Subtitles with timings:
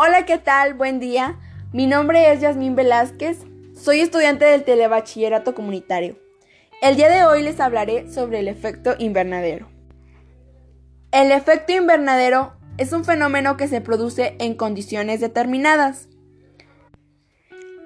[0.00, 0.74] Hola, ¿qué tal?
[0.74, 1.40] Buen día.
[1.72, 3.38] Mi nombre es Yasmín Velázquez.
[3.74, 6.16] Soy estudiante del Telebachillerato Comunitario.
[6.80, 9.68] El día de hoy les hablaré sobre el efecto invernadero.
[11.10, 16.08] El efecto invernadero es un fenómeno que se produce en condiciones determinadas.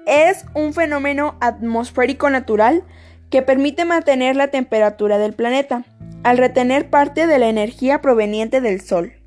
[0.05, 2.83] Es un fenómeno atmosférico natural
[3.31, 5.83] que permite mantener la temperatura del planeta
[6.21, 9.22] al retener parte de la energía proveniente del Sol.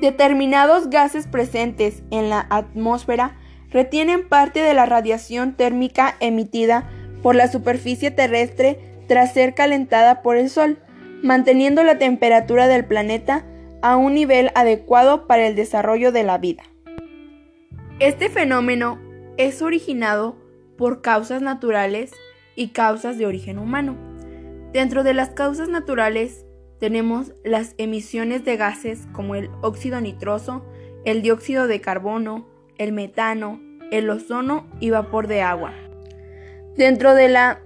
[0.00, 3.36] Determinados gases presentes en la atmósfera
[3.70, 6.88] retienen parte de la radiación térmica emitida
[7.22, 10.78] por la superficie terrestre tras ser calentada por el Sol,
[11.22, 13.44] manteniendo la temperatura del planeta
[13.82, 16.62] a un nivel adecuado para el desarrollo de la vida.
[17.98, 19.00] Este fenómeno
[19.36, 20.36] es originado
[20.76, 22.12] por causas naturales
[22.54, 23.96] y causas de origen humano.
[24.72, 26.44] Dentro de las causas naturales
[26.78, 30.64] tenemos las emisiones de gases como el óxido nitroso,
[31.04, 35.72] el dióxido de carbono, el metano, el ozono y vapor de agua.
[36.76, 37.58] Dentro de las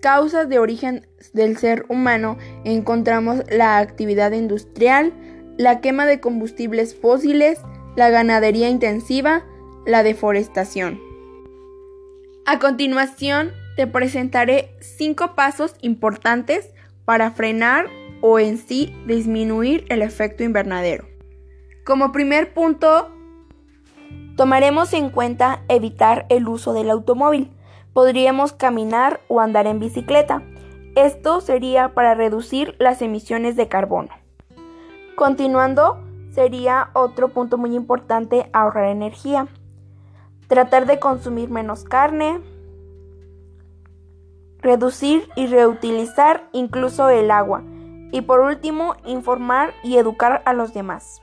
[0.00, 5.12] causas de origen del ser humano encontramos la actividad industrial,
[5.56, 7.60] la quema de combustibles fósiles,
[7.96, 9.44] la ganadería intensiva,
[9.86, 11.00] la deforestación.
[12.44, 16.70] A continuación, te presentaré cinco pasos importantes
[17.04, 17.86] para frenar
[18.22, 21.04] o en sí disminuir el efecto invernadero.
[21.84, 23.10] Como primer punto,
[24.36, 27.50] tomaremos en cuenta evitar el uso del automóvil.
[27.92, 30.42] Podríamos caminar o andar en bicicleta.
[30.94, 34.10] Esto sería para reducir las emisiones de carbono.
[35.16, 35.98] Continuando,
[36.30, 39.48] sería otro punto muy importante ahorrar energía.
[40.46, 42.40] Tratar de consumir menos carne,
[44.58, 47.64] reducir y reutilizar incluso el agua.
[48.12, 51.20] Y por último, informar y educar a los demás.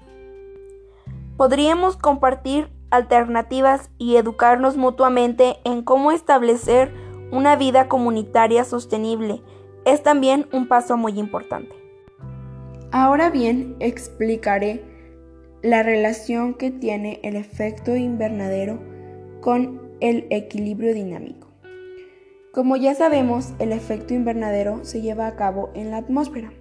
[1.37, 6.91] Podríamos compartir alternativas y educarnos mutuamente en cómo establecer
[7.31, 9.41] una vida comunitaria sostenible.
[9.85, 11.73] Es también un paso muy importante.
[12.91, 14.83] Ahora bien, explicaré
[15.61, 18.79] la relación que tiene el efecto invernadero
[19.41, 21.47] con el equilibrio dinámico.
[22.51, 26.51] Como ya sabemos, el efecto invernadero se lleva a cabo en la atmósfera.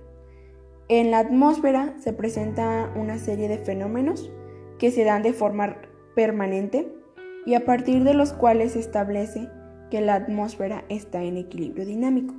[0.91, 4.33] En la atmósfera se presenta una serie de fenómenos
[4.79, 5.77] que se dan de forma
[6.15, 6.91] permanente
[7.45, 9.51] y a partir de los cuales se establece
[9.91, 12.35] que la atmósfera está en equilibrio dinámico.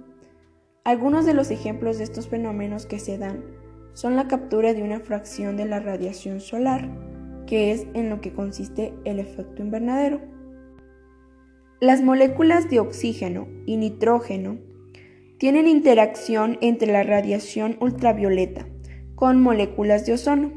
[0.83, 3.43] Algunos de los ejemplos de estos fenómenos que se dan
[3.93, 6.89] son la captura de una fracción de la radiación solar,
[7.45, 10.21] que es en lo que consiste el efecto invernadero.
[11.79, 14.57] Las moléculas de oxígeno y nitrógeno
[15.39, 18.67] tienen interacción entre la radiación ultravioleta
[19.15, 20.51] con moléculas de ozono,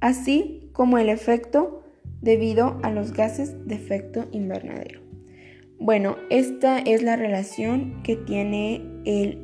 [0.00, 1.84] así como el efecto
[2.20, 5.00] debido a los gases de efecto invernadero.
[5.78, 9.38] Bueno, esta es la relación que tiene el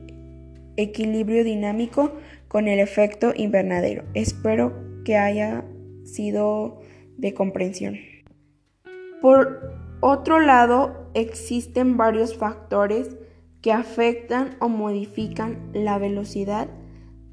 [0.77, 2.13] equilibrio dinámico
[2.49, 4.05] con el efecto invernadero.
[4.15, 5.65] Espero que haya
[6.05, 6.81] sido
[7.19, 7.99] de comprensión.
[9.21, 13.17] Por otro lado, existen varios factores
[13.63, 16.69] que afectan o modifican la velocidad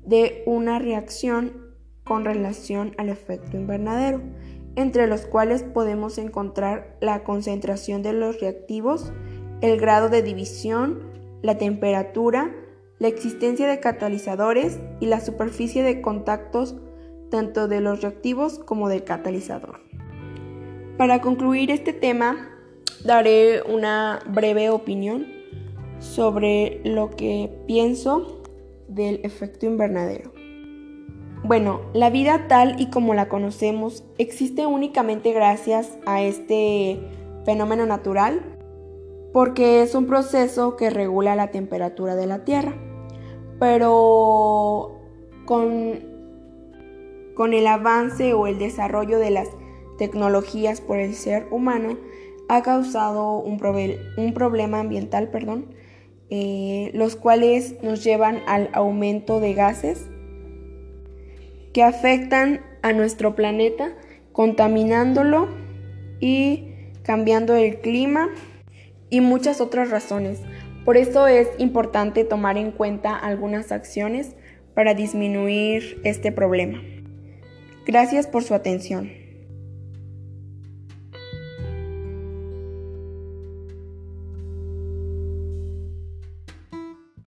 [0.05, 1.69] de una reacción
[2.03, 4.21] con relación al efecto invernadero,
[4.75, 9.11] entre los cuales podemos encontrar la concentración de los reactivos,
[9.61, 11.01] el grado de división,
[11.41, 12.55] la temperatura,
[12.99, 16.75] la existencia de catalizadores y la superficie de contactos
[17.31, 19.81] tanto de los reactivos como del catalizador.
[20.97, 22.49] Para concluir este tema,
[23.03, 25.38] daré una breve opinión
[25.99, 28.41] sobre lo que pienso
[28.87, 30.31] del efecto invernadero.
[31.43, 36.99] Bueno, la vida tal y como la conocemos existe únicamente gracias a este
[37.45, 38.41] fenómeno natural
[39.31, 42.73] porque es un proceso que regula la temperatura de la Tierra.
[43.59, 44.99] Pero
[45.45, 45.99] con,
[47.35, 49.47] con el avance o el desarrollo de las
[49.97, 51.97] tecnologías por el ser humano
[52.47, 53.61] ha causado un,
[54.17, 55.67] un problema ambiental perdón,
[56.29, 60.07] eh, los cuales nos llevan al aumento de gases
[61.73, 63.93] que afectan a nuestro planeta,
[64.31, 65.49] contaminándolo
[66.19, 66.73] y
[67.03, 68.29] cambiando el clima
[69.09, 70.41] y muchas otras razones.
[70.85, 74.35] Por eso es importante tomar en cuenta algunas acciones
[74.73, 76.81] para disminuir este problema.
[77.85, 79.18] Gracias por su atención.